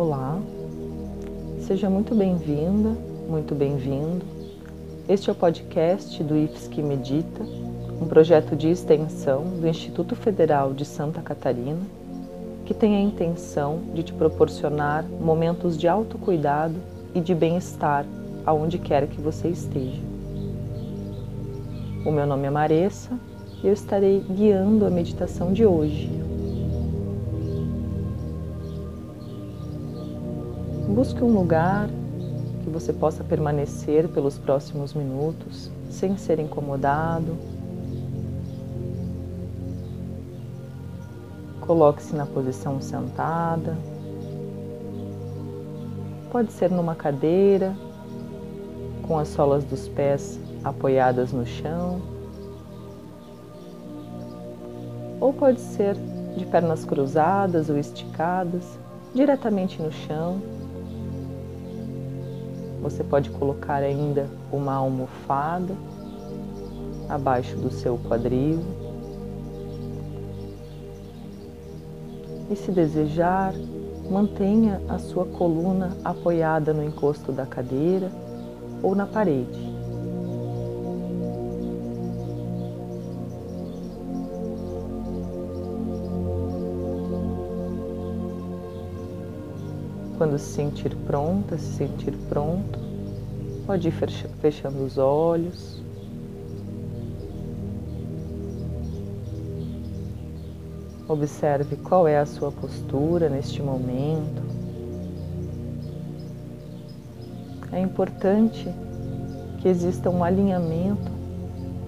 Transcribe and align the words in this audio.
Olá, 0.00 0.40
seja 1.66 1.90
muito 1.90 2.14
bem-vinda, 2.14 2.90
muito 3.28 3.52
bem-vindo. 3.52 4.24
Este 5.08 5.28
é 5.28 5.32
o 5.32 5.34
podcast 5.34 6.22
do 6.22 6.36
IFSC 6.36 6.80
Medita, 6.82 7.42
um 8.00 8.06
projeto 8.06 8.54
de 8.54 8.68
extensão 8.68 9.42
do 9.60 9.66
Instituto 9.66 10.14
Federal 10.14 10.72
de 10.72 10.84
Santa 10.84 11.20
Catarina, 11.20 11.80
que 12.64 12.72
tem 12.72 12.94
a 12.94 13.00
intenção 13.00 13.80
de 13.92 14.04
te 14.04 14.12
proporcionar 14.12 15.04
momentos 15.04 15.76
de 15.76 15.88
autocuidado 15.88 16.76
e 17.12 17.20
de 17.20 17.34
bem-estar 17.34 18.06
aonde 18.46 18.78
quer 18.78 19.08
que 19.08 19.20
você 19.20 19.48
esteja. 19.48 20.00
O 22.06 22.12
meu 22.12 22.24
nome 22.24 22.46
é 22.46 22.50
Maressa 22.50 23.18
e 23.64 23.66
eu 23.66 23.72
estarei 23.72 24.20
guiando 24.30 24.86
a 24.86 24.90
meditação 24.90 25.52
de 25.52 25.66
hoje. 25.66 26.27
Busque 30.98 31.22
um 31.22 31.32
lugar 31.32 31.88
que 32.64 32.70
você 32.70 32.92
possa 32.92 33.22
permanecer 33.22 34.08
pelos 34.08 34.36
próximos 34.36 34.92
minutos 34.92 35.70
sem 35.88 36.16
ser 36.16 36.40
incomodado. 36.40 37.36
Coloque-se 41.60 42.16
na 42.16 42.26
posição 42.26 42.80
sentada. 42.80 43.78
Pode 46.32 46.50
ser 46.50 46.68
numa 46.68 46.96
cadeira, 46.96 47.76
com 49.06 49.20
as 49.20 49.28
solas 49.28 49.62
dos 49.62 49.86
pés 49.86 50.40
apoiadas 50.64 51.32
no 51.32 51.46
chão. 51.46 52.02
Ou 55.20 55.32
pode 55.32 55.60
ser 55.60 55.94
de 56.36 56.44
pernas 56.44 56.84
cruzadas 56.84 57.70
ou 57.70 57.78
esticadas, 57.78 58.76
diretamente 59.14 59.80
no 59.80 59.92
chão. 59.92 60.57
Você 62.82 63.02
pode 63.02 63.30
colocar 63.30 63.82
ainda 63.82 64.28
uma 64.52 64.74
almofada 64.74 65.74
abaixo 67.08 67.56
do 67.56 67.70
seu 67.70 67.98
quadril. 67.98 68.60
E 72.50 72.56
se 72.56 72.70
desejar, 72.70 73.52
mantenha 74.10 74.80
a 74.88 74.98
sua 74.98 75.26
coluna 75.26 75.96
apoiada 76.04 76.72
no 76.72 76.82
encosto 76.82 77.32
da 77.32 77.44
cadeira 77.44 78.10
ou 78.82 78.94
na 78.94 79.06
parede. 79.06 79.67
Quando 90.18 90.36
se 90.36 90.52
sentir 90.52 90.96
pronta, 91.06 91.56
se 91.56 91.76
sentir 91.76 92.12
pronto, 92.28 92.76
pode 93.64 93.86
ir 93.86 93.92
fechando 93.92 94.82
os 94.84 94.98
olhos. 94.98 95.80
Observe 101.06 101.76
qual 101.76 102.08
é 102.08 102.18
a 102.18 102.26
sua 102.26 102.50
postura 102.50 103.28
neste 103.28 103.62
momento. 103.62 104.42
É 107.70 107.78
importante 107.78 108.68
que 109.58 109.68
exista 109.68 110.10
um 110.10 110.24
alinhamento 110.24 111.12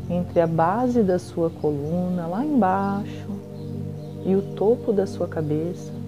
entre 0.08 0.40
a 0.40 0.46
base 0.46 1.02
da 1.02 1.18
sua 1.18 1.50
coluna, 1.50 2.28
lá 2.28 2.46
embaixo, 2.46 3.26
e 4.24 4.36
o 4.36 4.42
topo 4.54 4.92
da 4.92 5.04
sua 5.04 5.26
cabeça. 5.26 5.99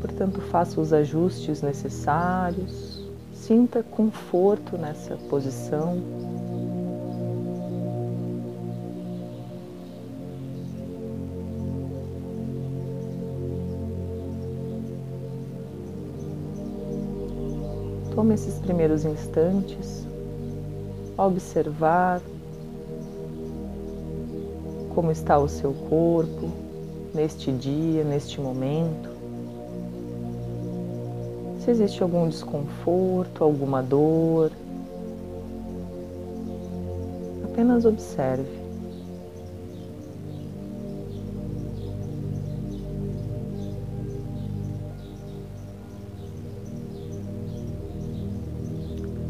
Portanto, 0.00 0.40
faça 0.40 0.80
os 0.80 0.92
ajustes 0.92 1.60
necessários, 1.60 3.02
sinta 3.32 3.82
conforto 3.82 4.78
nessa 4.78 5.16
posição. 5.28 6.00
Tome 18.14 18.34
esses 18.34 18.58
primeiros 18.58 19.04
instantes 19.04 20.06
a 21.16 21.26
observar 21.26 22.20
como 24.94 25.10
está 25.10 25.38
o 25.38 25.48
seu 25.48 25.72
corpo 25.72 26.50
neste 27.14 27.50
dia, 27.52 28.04
neste 28.04 28.40
momento 28.40 29.17
se 31.68 31.72
existe 31.72 32.02
algum 32.02 32.26
desconforto, 32.26 33.44
alguma 33.44 33.82
dor. 33.82 34.50
Apenas 37.44 37.84
observe. 37.84 38.48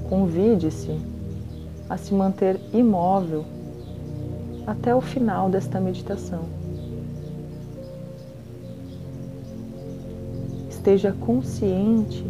Convide-se 0.09 0.97
a 1.91 1.97
se 1.97 2.15
manter 2.15 2.60
imóvel 2.72 3.44
até 4.65 4.94
o 4.94 5.00
final 5.00 5.50
desta 5.50 5.81
meditação. 5.81 6.67
Esteja 10.78 11.12
consciente 11.12 12.24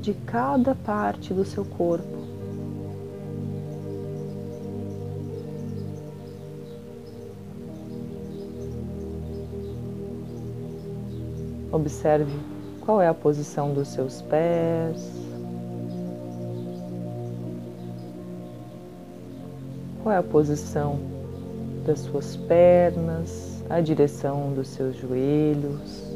de 0.00 0.14
cada 0.14 0.74
parte 0.74 1.34
do 1.34 1.44
seu 1.44 1.62
corpo. 1.62 2.18
Observe 11.70 12.32
qual 12.80 13.02
é 13.02 13.06
a 13.06 13.14
posição 13.14 13.74
dos 13.74 13.88
seus 13.88 14.22
pés. 14.22 15.12
Qual 20.02 20.14
é 20.14 20.16
a 20.16 20.22
posição 20.22 20.98
das 21.84 22.00
suas 22.00 22.36
pernas, 22.36 23.62
a 23.68 23.82
direção 23.82 24.54
dos 24.54 24.68
seus 24.68 24.96
joelhos. 24.96 26.08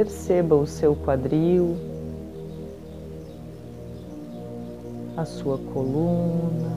Perceba 0.00 0.54
o 0.54 0.66
seu 0.66 0.96
quadril, 0.96 1.76
a 5.14 5.26
sua 5.26 5.58
coluna. 5.58 6.72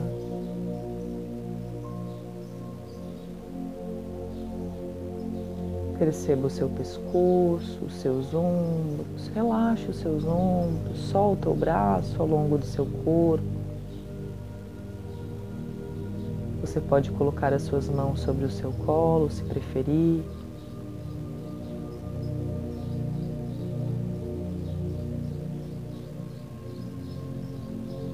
Perceba 5.98 6.48
o 6.48 6.50
seu 6.50 6.68
pescoço, 6.68 7.82
os 7.86 7.94
seus 7.94 8.34
ombros. 8.34 9.28
Relaxe 9.34 9.88
os 9.88 9.96
seus 9.96 10.26
ombros, 10.26 10.98
solta 11.10 11.48
o 11.48 11.54
braço 11.54 12.20
ao 12.20 12.28
longo 12.28 12.58
do 12.58 12.66
seu 12.66 12.84
corpo. 13.06 13.42
Você 16.60 16.78
pode 16.78 17.10
colocar 17.12 17.54
as 17.54 17.62
suas 17.62 17.88
mãos 17.88 18.20
sobre 18.20 18.44
o 18.44 18.50
seu 18.50 18.70
colo, 18.84 19.30
se 19.30 19.42
preferir. 19.44 20.22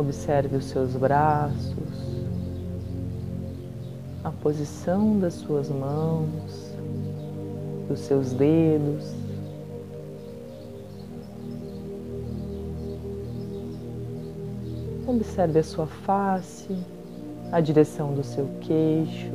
Observe 0.01 0.57
os 0.57 0.65
seus 0.65 0.97
braços, 0.97 1.77
a 4.25 4.31
posição 4.31 5.19
das 5.19 5.35
suas 5.35 5.69
mãos, 5.69 6.75
dos 7.87 8.01
seus 8.01 8.33
dedos. 8.33 9.13
Observe 15.07 15.59
a 15.59 15.63
sua 15.63 15.87
face, 15.87 16.75
a 17.53 17.61
direção 17.61 18.15
do 18.15 18.25
seu 18.25 18.49
queixo. 18.63 19.31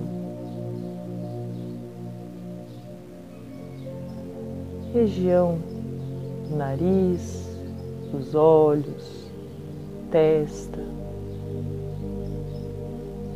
Região 4.92 5.60
do 6.50 6.56
nariz, 6.56 7.56
dos 8.12 8.34
olhos, 8.34 9.25
testa. 10.16 10.80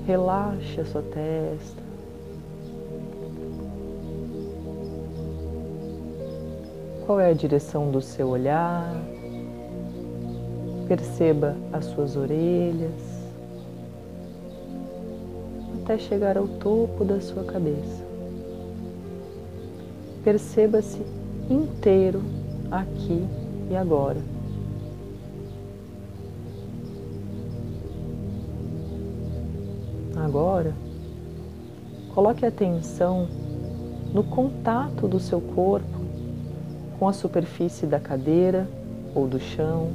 Relaxe 0.07 0.79
a 0.79 0.85
sua 0.85 1.01
testa. 1.01 1.83
Qual 7.05 7.19
é 7.19 7.31
a 7.31 7.33
direção 7.33 7.91
do 7.91 8.01
seu 8.01 8.29
olhar? 8.29 8.95
Perceba 10.87 11.57
as 11.73 11.83
suas 11.83 12.15
orelhas, 12.15 12.93
até 15.81 15.97
chegar 15.97 16.37
ao 16.37 16.47
topo 16.47 17.03
da 17.03 17.19
sua 17.19 17.43
cabeça. 17.43 18.05
Perceba-se 20.23 21.01
inteiro 21.49 22.23
aqui 22.71 23.27
e 23.69 23.75
agora. 23.75 24.38
Agora, 30.24 30.74
coloque 32.13 32.45
atenção 32.45 33.27
no 34.13 34.24
contato 34.24 35.07
do 35.07 35.19
seu 35.19 35.39
corpo 35.39 36.00
com 37.00 37.07
a 37.07 37.13
superfície 37.13 37.86
da 37.86 38.00
cadeira 38.00 38.68
ou 39.16 39.27
do 39.27 39.39
chão. 39.39 39.92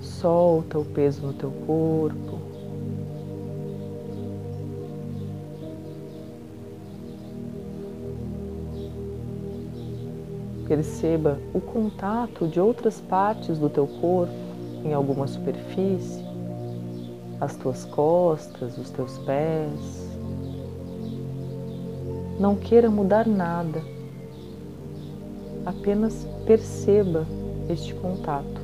Solta 0.00 0.78
o 0.78 0.84
peso 0.84 1.24
no 1.24 1.32
teu 1.32 1.52
corpo. 1.66 2.38
Perceba 10.66 11.38
o 11.54 11.60
contato 11.60 12.48
de 12.48 12.58
outras 12.58 13.00
partes 13.00 13.58
do 13.58 13.68
teu 13.68 13.86
corpo 13.86 14.32
em 14.84 14.92
alguma 14.92 15.26
superfície, 15.26 16.31
as 17.42 17.56
tuas 17.56 17.84
costas, 17.86 18.78
os 18.78 18.88
teus 18.90 19.18
pés. 19.18 20.16
Não 22.38 22.54
queira 22.54 22.88
mudar 22.88 23.26
nada, 23.26 23.82
apenas 25.66 26.24
perceba 26.46 27.26
este 27.68 27.94
contato. 27.94 28.62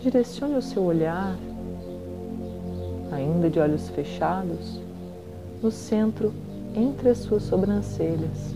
Direcione 0.00 0.54
o 0.54 0.62
seu 0.62 0.84
olhar, 0.84 1.36
ainda 3.12 3.50
de 3.50 3.58
olhos 3.58 3.88
fechados, 3.88 4.80
no 5.62 5.70
centro 5.70 6.32
entre 6.74 7.08
as 7.08 7.18
suas 7.18 7.42
sobrancelhas. 7.42 8.54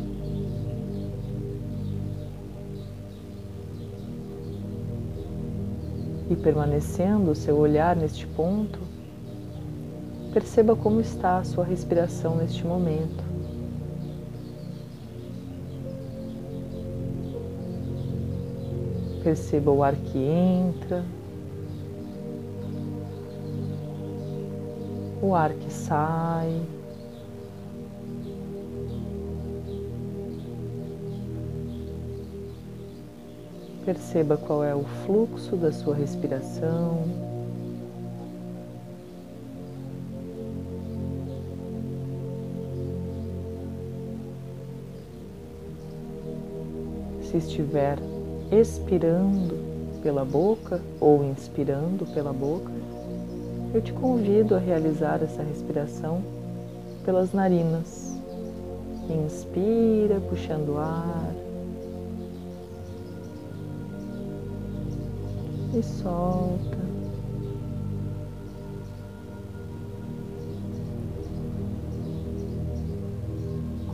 E 6.31 6.37
permanecendo 6.37 7.31
o 7.31 7.35
seu 7.35 7.57
olhar 7.57 7.95
neste 7.97 8.27
ponto, 8.27 8.79
perceba 10.33 10.75
como 10.75 11.01
está 11.01 11.39
a 11.39 11.45
sua 11.45 11.65
respiração 11.65 12.37
neste 12.37 12.67
momento. 12.67 13.23
Perceba 19.23 19.71
o 19.71 19.83
ar 19.83 19.95
que 19.95 20.19
entra 20.19 21.05
o 25.25 25.35
ar 25.35 25.55
que 25.55 25.73
sai. 25.73 26.61
Perceba 33.87 34.37
qual 34.37 34.63
é 34.63 34.75
o 34.75 34.85
fluxo 35.07 35.57
da 35.57 35.73
sua 35.73 35.95
respiração. 35.95 37.05
Se 47.23 47.39
estiver 47.39 47.99
expirando 48.53 49.57
pela 50.03 50.25
boca 50.25 50.81
ou 51.01 51.25
inspirando 51.25 52.07
pela 52.07 52.33
boca, 52.33 52.74
eu 53.75 53.83
te 53.83 53.93
convido 53.93 54.55
a 54.55 54.59
realizar 54.59 55.21
essa 55.21 55.43
respiração 55.43 56.23
pelas 57.05 57.33
narinas. 57.33 58.17
Inspira, 59.11 60.21
puxando 60.29 60.75
o 60.75 60.79
ar. 60.79 61.35
E 65.77 65.83
solta. 65.83 66.79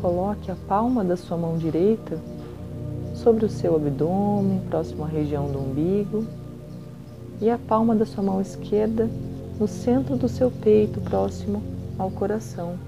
Coloque 0.02 0.50
a 0.50 0.56
palma 0.68 1.02
da 1.02 1.16
sua 1.16 1.38
mão 1.38 1.56
direita 1.56 2.18
sobre 3.14 3.46
o 3.46 3.48
seu 3.48 3.76
abdômen, 3.76 4.60
próximo 4.68 5.04
à 5.04 5.06
região 5.06 5.50
do 5.50 5.58
umbigo, 5.58 6.26
e 7.40 7.48
a 7.48 7.56
palma 7.56 7.94
da 7.94 8.04
sua 8.04 8.22
mão 8.22 8.42
esquerda 8.42 9.08
no 9.60 9.68
centro 9.68 10.16
do 10.16 10.26
seu 10.26 10.50
peito, 10.50 11.02
próximo 11.02 11.62
ao 11.98 12.10
coração. 12.10 12.78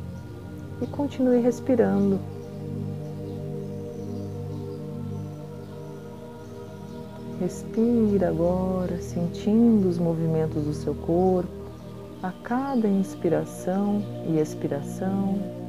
E 0.81 0.87
continue 0.87 1.39
respirando. 1.43 2.19
Respira 7.39 8.29
agora, 8.29 8.99
sentindo 9.03 9.87
os 9.87 9.99
movimentos 9.99 10.65
do 10.65 10.73
seu 10.73 10.95
corpo 10.95 11.51
a 12.23 12.33
cada 12.43 12.89
inspiração 12.89 14.03
e 14.27 14.39
expiração. 14.39 15.62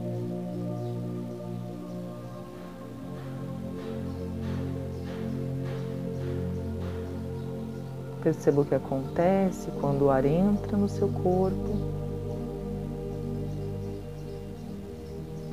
Perceba 8.24 8.62
o 8.62 8.66
que 8.66 8.74
acontece 8.74 9.70
quando 9.82 10.04
o 10.04 10.10
ar 10.10 10.24
entra 10.24 10.78
no 10.78 10.88
seu 10.88 11.10
corpo 11.10 11.76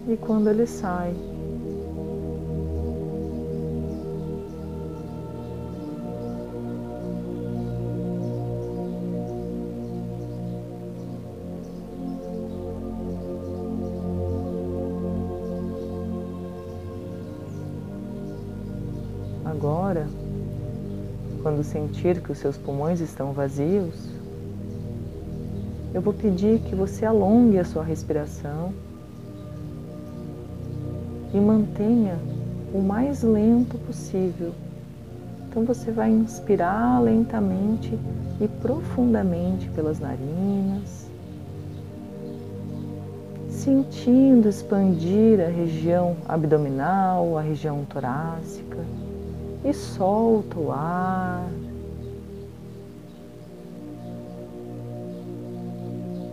e 0.07 0.17
quando 0.17 0.49
ele 0.49 0.69
sai. 0.69 1.13
Agora, 19.45 20.07
quando 21.43 21.65
sentir 21.65 22.21
que 22.21 22.33
os 22.33 22.39
seus 22.39 22.57
pulmões 22.57 23.01
estão 23.01 23.33
vazios, 23.33 23.95
eu 25.93 26.01
vou 26.01 26.13
pedir 26.13 26.61
que 26.61 26.75
você 26.75 27.05
alongue 27.05 27.59
a 27.59 27.65
sua 27.65 27.83
respiração 27.83 28.73
e 31.35 31.39
mantenha 31.39 32.19
o 32.73 32.81
mais 32.81 33.23
lento 33.23 33.77
possível. 33.79 34.53
Então 35.49 35.65
você 35.65 35.91
vai 35.91 36.11
inspirar 36.11 37.03
lentamente 37.03 37.99
e 38.41 38.47
profundamente 38.47 39.69
pelas 39.71 39.99
narinas, 39.99 41.11
sentindo 43.49 44.49
expandir 44.49 45.41
a 45.41 45.49
região 45.49 46.17
abdominal, 46.29 47.37
a 47.37 47.41
região 47.41 47.85
torácica 47.85 48.79
e 49.65 49.73
solta 49.73 50.59
o 50.59 50.73
ar. 50.73 51.49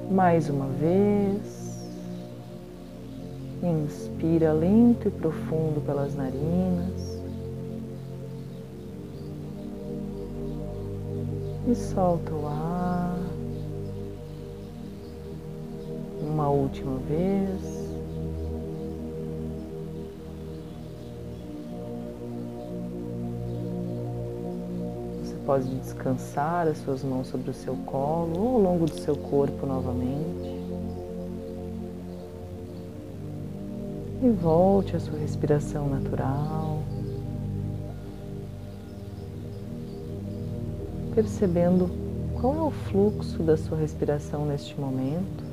Mais 0.09 0.49
uma 0.49 0.67
vez. 0.67 1.67
Inspira 3.61 4.53
lento 4.53 5.07
e 5.07 5.11
profundo 5.11 5.81
pelas 5.85 6.15
narinas. 6.15 7.19
E 11.67 11.75
solta 11.75 12.31
o 12.33 12.47
ar. 12.47 13.17
Uma 16.21 16.49
última 16.49 16.97
vez. 16.99 17.76
Pode 25.47 25.73
descansar 25.77 26.67
as 26.67 26.77
suas 26.79 27.01
mãos 27.01 27.27
sobre 27.27 27.49
o 27.49 27.53
seu 27.53 27.73
colo 27.85 28.37
ou 28.37 28.55
ao 28.55 28.61
longo 28.61 28.85
do 28.85 28.99
seu 28.99 29.15
corpo 29.15 29.65
novamente. 29.65 30.57
E 34.21 34.29
volte 34.29 34.97
à 34.97 34.99
sua 34.99 35.17
respiração 35.17 35.87
natural, 35.87 36.79
percebendo 41.15 41.89
qual 42.41 42.53
é 42.53 42.61
o 42.61 42.71
fluxo 42.71 43.41
da 43.41 43.55
sua 43.55 43.77
respiração 43.77 44.45
neste 44.45 44.77
momento. 44.77 45.46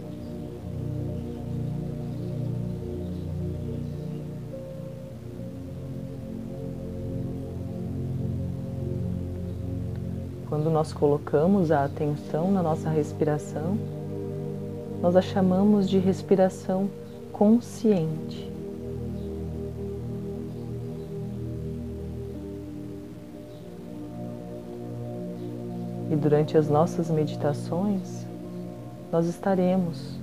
Quando 10.64 10.72
nós 10.72 10.94
colocamos 10.94 11.70
a 11.70 11.84
atenção 11.84 12.50
na 12.50 12.62
nossa 12.62 12.88
respiração, 12.88 13.76
nós 15.02 15.14
a 15.14 15.20
chamamos 15.20 15.86
de 15.86 15.98
respiração 15.98 16.88
consciente. 17.30 18.50
E 26.10 26.16
durante 26.16 26.56
as 26.56 26.70
nossas 26.70 27.10
meditações, 27.10 28.24
nós 29.12 29.26
estaremos 29.26 30.18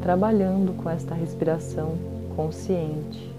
trabalhando 0.00 0.80
com 0.80 0.88
esta 0.88 1.12
respiração 1.12 1.98
consciente. 2.36 3.29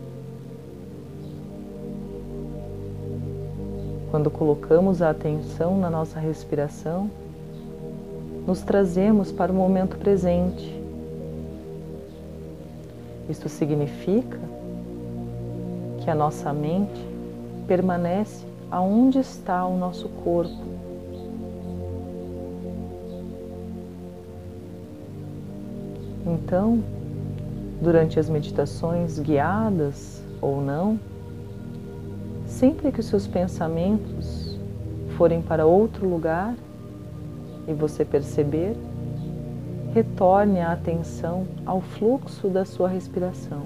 Quando 4.12 4.30
colocamos 4.30 5.02
a 5.02 5.10
atenção 5.10 5.80
na 5.80 5.90
nossa 5.90 6.20
respiração, 6.20 7.10
nos 8.46 8.62
trazemos 8.62 9.32
para 9.32 9.54
o 9.54 9.56
momento 9.56 9.98
presente. 9.98 10.78
Isto 13.30 13.48
significa 13.48 14.38
que 16.04 16.10
a 16.10 16.16
nossa 16.16 16.52
mente 16.52 17.08
permanece 17.66 18.46
aonde 18.70 19.20
está 19.20 19.66
o 19.66 19.78
nosso 19.78 20.10
corpo. 20.10 20.72
Então, 26.26 26.84
durante 27.82 28.20
as 28.20 28.28
meditações 28.28 29.20
guiadas 29.20 30.22
ou 30.42 30.60
não, 30.60 31.00
sempre 32.62 32.92
que 32.92 33.00
os 33.00 33.08
seus 33.08 33.26
pensamentos 33.26 34.56
forem 35.18 35.42
para 35.42 35.66
outro 35.66 36.08
lugar 36.08 36.54
e 37.68 37.74
você 37.74 38.06
perceber, 38.06 38.78
retorne 39.96 40.60
a 40.60 40.72
atenção 40.72 41.48
ao 41.66 41.82
fluxo 41.82 42.50
da 42.50 42.64
sua 42.64 42.88
respiração. 42.88 43.64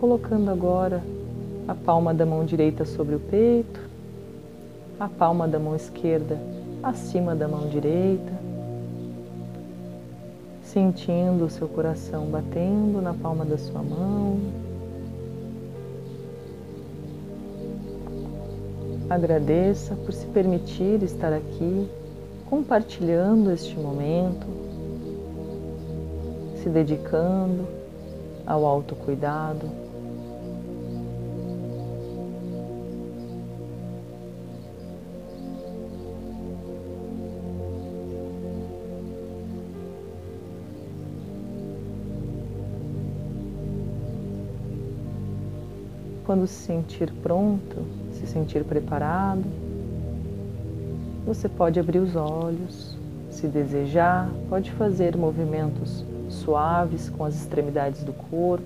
Colocando 0.00 0.50
agora 0.50 1.02
a 1.68 1.74
palma 1.74 2.14
da 2.14 2.24
mão 2.24 2.46
direita 2.46 2.86
sobre 2.86 3.14
o 3.14 3.20
peito, 3.20 3.90
a 5.00 5.08
palma 5.08 5.48
da 5.48 5.58
mão 5.58 5.74
esquerda 5.74 6.38
acima 6.82 7.34
da 7.34 7.48
mão 7.48 7.66
direita, 7.68 8.32
sentindo 10.62 11.46
o 11.46 11.50
seu 11.50 11.66
coração 11.66 12.26
batendo 12.26 13.00
na 13.00 13.14
palma 13.14 13.46
da 13.46 13.56
sua 13.56 13.82
mão. 13.82 14.38
Agradeça 19.08 19.96
por 19.96 20.12
se 20.12 20.26
permitir 20.26 21.02
estar 21.02 21.32
aqui, 21.32 21.88
compartilhando 22.50 23.50
este 23.50 23.76
momento, 23.76 24.46
se 26.62 26.68
dedicando 26.68 27.66
ao 28.46 28.66
autocuidado. 28.66 29.89
Quando 46.30 46.46
se 46.46 46.64
sentir 46.64 47.12
pronto, 47.24 47.84
se 48.12 48.24
sentir 48.24 48.62
preparado, 48.62 49.42
você 51.26 51.48
pode 51.48 51.80
abrir 51.80 51.98
os 51.98 52.14
olhos. 52.14 52.96
Se 53.32 53.48
desejar, 53.48 54.30
pode 54.48 54.70
fazer 54.70 55.16
movimentos 55.16 56.04
suaves 56.28 57.08
com 57.10 57.24
as 57.24 57.34
extremidades 57.34 58.04
do 58.04 58.12
corpo, 58.12 58.64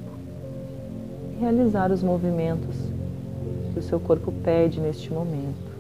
realizar 1.40 1.90
os 1.90 2.02
movimentos 2.02 2.76
que 3.72 3.78
o 3.78 3.82
seu 3.82 3.98
corpo 3.98 4.30
pede 4.30 4.78
neste 4.78 5.10
momento. 5.10 5.72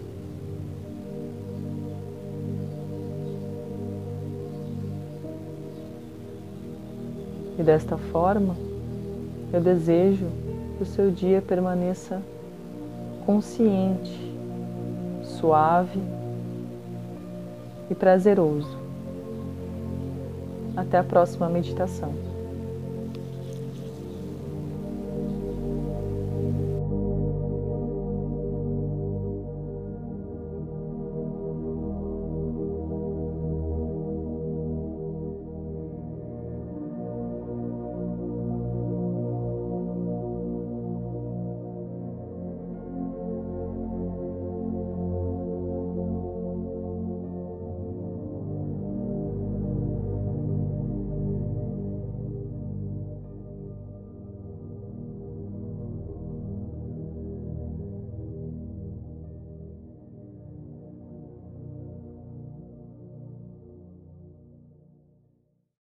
E 7.58 7.62
desta 7.62 7.98
forma, 7.98 8.56
eu 9.52 9.60
desejo 9.60 10.43
que 10.76 10.82
o 10.82 10.86
seu 10.86 11.10
dia 11.10 11.42
permaneça 11.42 12.20
consciente, 13.24 14.34
suave 15.22 16.00
e 17.90 17.94
prazeroso. 17.94 18.76
Até 20.76 20.98
a 20.98 21.04
próxima 21.04 21.48
meditação. 21.48 22.33